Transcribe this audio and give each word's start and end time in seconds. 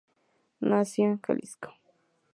Nació 0.61 1.09
en 1.11 1.21
Jalisco. 1.21 1.75